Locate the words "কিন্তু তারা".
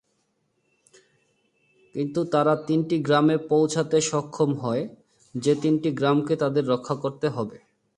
1.95-2.53